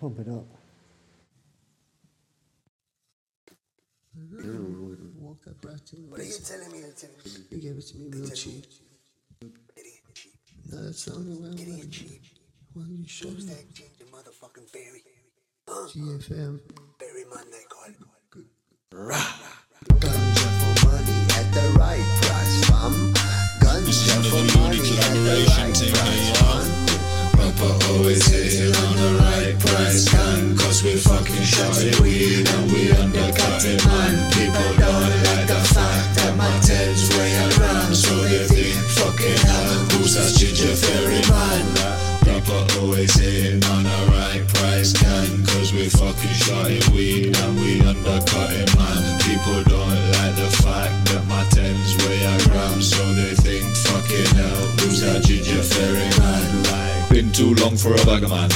[0.00, 0.46] Pump it up.
[5.18, 6.78] Walk that back to What are you telling me?
[6.80, 8.64] You're telling me You gave it to me real cheap.
[9.76, 10.32] idiot cheap.
[10.72, 12.22] No, that's the only way I'm Idiot gonna cheap.
[12.74, 13.56] Why you shut Who's up?
[13.56, 15.02] that ginger motherfucking berry?
[15.68, 16.60] GFM.
[16.98, 17.96] Berry man they call it.
[20.00, 22.94] Ganja for money at the right price, fam.
[23.60, 26.66] Ganja for money at the right price, fam.
[27.36, 29.17] Papa always hitting on the
[29.78, 34.37] price gun Cause we fucking shotting weed and we undercutting man
[57.38, 58.50] too long for a bagger man.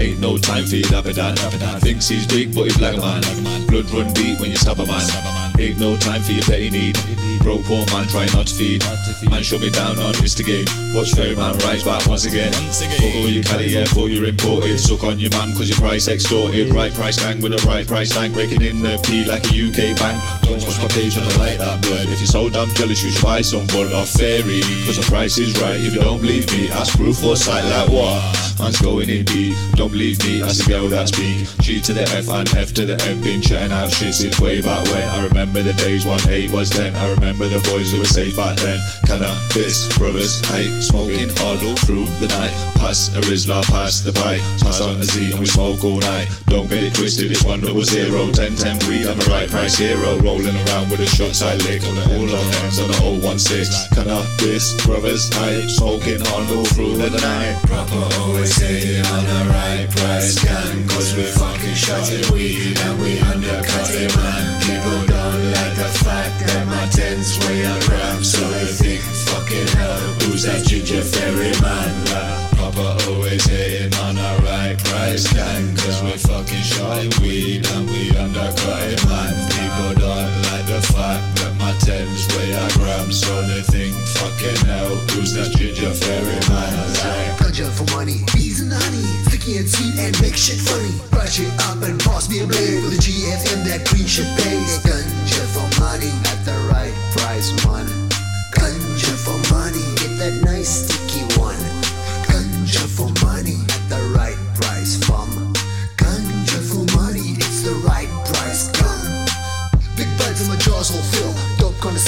[0.00, 1.34] Ain't no time for you dapper dan.
[1.80, 3.66] Thinks he's big, but he's a man.
[3.66, 5.58] Blood run deep when you stab a man.
[5.58, 7.17] Ain't no time for your petty need.
[7.48, 8.84] Broke poor man, try not to feed.
[9.30, 10.44] Man, shut me down on Mr.
[10.44, 10.68] Game.
[10.94, 12.52] Watch Fairy Man rise back once again.
[12.52, 14.78] Fuck all you Cali, yeah, for you're imported.
[14.78, 16.74] Suck on your man, cause your price extorted.
[16.74, 18.34] Right price gang with a right price tank.
[18.34, 20.20] Breaking in the P like a UK bank.
[20.42, 22.08] Don't watch my page on the like that blood.
[22.08, 24.60] If you're so damn jealous, you should buy some blood off Fairy.
[24.84, 25.80] Cause the price is right.
[25.80, 28.48] If you don't believe me, ask proof or sight like what?
[28.58, 29.56] Man's going in deep.
[29.74, 31.46] Don't believe me, ask the girl that's me.
[31.60, 33.20] G to the F and F to the M.
[33.22, 35.08] Been chatting out shit since way back when.
[35.08, 36.94] I remember the days one eight was ten.
[36.96, 38.80] I remember the boys who were safe back then.
[39.06, 42.50] Cannabis, brothers, hype, smoking hard all through the night.
[42.74, 44.42] Pass a Rizla, pass the pipe.
[44.58, 46.26] Pass on a Z and we smoke all night.
[46.46, 48.30] Don't get it twisted, it's one double zero.
[48.32, 50.18] Ten ten weed, I'm a right price hero.
[50.18, 53.94] Rolling around with a shot side lick on the all of ends on the 016.
[53.94, 57.60] Cannabis, brothers, hype, smoking hard all through the night.
[57.68, 63.18] Proper always hitting on the right price can, Cause we're fucking shotting weed and we
[63.20, 64.42] undercut it, man.
[64.62, 68.24] People don't like the fact that my tens weigh a gram.
[68.24, 71.92] So they think, fucking hell, who's that ginger fairy man?
[72.08, 75.76] Like, Papa always hitting on the right price gun.
[75.76, 79.34] Cause we fucking shotting weed and we undercut it, man.
[79.52, 83.12] People don't like the fact that my tens weigh a gram.
[83.12, 86.72] So they think, fucking hell, who's that ginger fairy man?
[87.04, 88.24] Like, Ganja for money.
[88.32, 89.18] Bees and honey.
[89.48, 90.92] And sweet and make shit funny.
[91.08, 94.76] Brush it up and pass me a blade with a GFM that green shit pays.
[94.84, 96.92] Ganja for money at the right
[97.38, 97.86] price, man.
[98.50, 99.82] Ganja for money.
[99.96, 100.97] Get that nice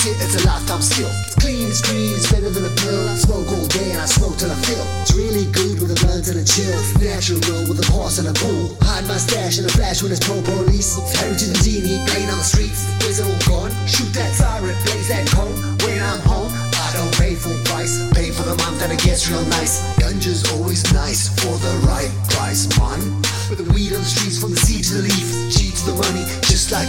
[0.00, 1.12] It's a lifetime skill.
[1.28, 3.04] It's clean, it's green, it's better than a pill.
[3.04, 4.80] I smoke all day and I smoke till I feel.
[5.04, 6.72] It's really good with a blunt and a chill.
[6.96, 7.36] Natural
[7.68, 8.80] with a pause and a pull.
[8.80, 10.96] Hide my stash in a flash when it's pro police.
[10.96, 12.88] To the genie, playing on the streets.
[13.04, 13.76] Is it all gone?
[13.84, 15.52] Shoot that siren, blaze that cone.
[15.84, 18.00] When I'm home, I don't pay full price.
[18.16, 19.84] Pay for the month and it gets real nice.
[20.00, 23.20] Ganja's always nice for the right price, man.
[23.52, 25.28] With the weed on the streets from the seed to the leaf.
[25.52, 26.88] G to the money, just like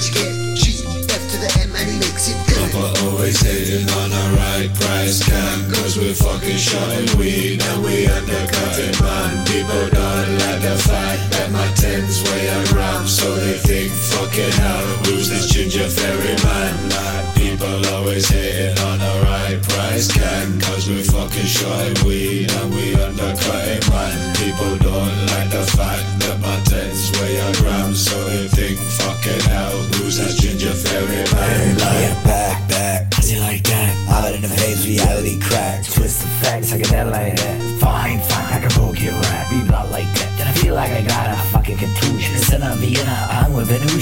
[0.00, 2.72] G, F to the M, and he makes it good.
[2.72, 5.22] Papa always hitting on the right price.
[5.74, 7.62] Cause we fucking shotting weed.
[7.62, 9.91] And we undercutting man People
[20.52, 26.04] gang Cause we fucking shotting weed and we undercutting man People don't like the fact
[26.20, 31.24] that my tens weigh a gram So they think fucking hell who's that ginger fairy
[31.32, 33.90] man Yeah, back, back, pussy like that.
[34.08, 35.84] All in the face, reality crack.
[35.84, 37.60] Twist the facts, I get that like that.
[37.80, 39.50] Fine, fine, I can poke your rat.
[39.50, 40.28] Be blood like that.
[40.38, 42.34] Then I feel like I got a fucking contusion.
[42.34, 43.41] Instead of Vienna, I'm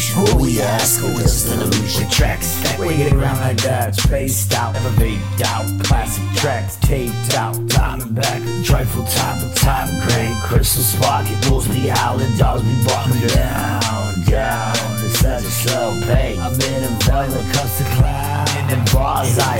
[0.00, 0.38] Venusian.
[0.38, 2.08] Who we ask, is the illusion?
[2.10, 3.94] Tracks, that way get around like that.
[3.94, 5.84] Spaced out, never vaped out.
[5.84, 7.68] Classic tracks, taped out.
[7.68, 10.34] Time and back, joyful time, the time gray.
[10.42, 12.36] Crystal spark, it rules me howling.
[12.36, 14.76] Dogs be walking down, down.
[15.04, 16.38] It's such a slow pace.
[16.38, 18.48] I'm in a when it comes to cloud.
[18.70, 19.58] And bars I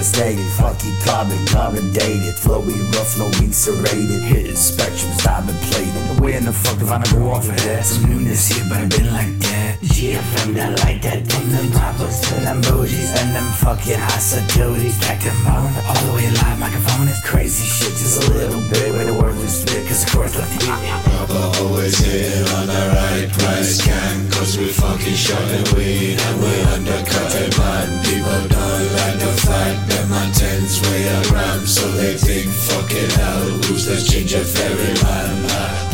[0.00, 0.48] devastated.
[0.52, 2.34] Fuck you, carbon, carbon dated.
[2.34, 4.22] Flowing rough, no serrated.
[4.22, 6.09] Hidden spectrums, diamond plated.
[6.30, 7.82] Where in the fuck if I not go off of that?
[7.82, 9.82] Some newness here, but I've been like that.
[9.82, 11.26] GFM, that like that.
[11.26, 14.94] From them poppers to them bougies and them fucking hostilities.
[15.02, 17.98] Back them on, all the way live microphone is crazy shit.
[17.98, 20.70] Just a little bit where the word was spit, cause of course, let me.
[20.70, 26.54] Papa always hit on the right price gang Cause we fucking shorting we and we
[26.78, 27.90] undercutting man.
[28.06, 33.10] People don't like the fact that my tens weigh a gram, so they think fucking
[33.18, 35.89] hell, who's the ginger fairy man?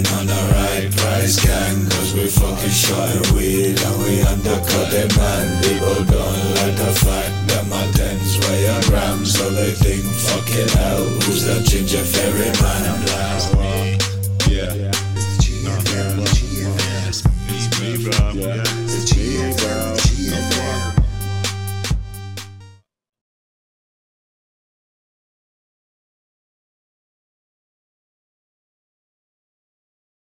[0.00, 5.62] Always on the right price gang, cause we fucking shorting weed and we undercutting man.
[5.62, 10.68] People don't like the fact that my tens weigh a gram, so they think fucking
[10.68, 12.48] hell, who's the ginger fairy